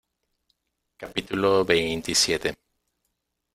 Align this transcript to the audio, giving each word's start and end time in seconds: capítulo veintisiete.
capítulo 0.97 1.63
veintisiete. 1.63 2.57